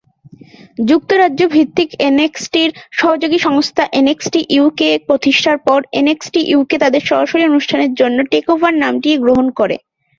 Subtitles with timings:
[0.89, 2.69] যুক্তরাজ্য ভিত্তিক এনএক্সটির
[2.99, 9.47] সহযোগী সংস্থা এনএক্সটি ইউকে প্রতিষ্ঠার পর, এনএক্সটি ইউকে তাদের সরাসরি অনুষ্ঠানের জন্য টেকওভার নামটি গ্রহণ
[9.59, 9.75] করে।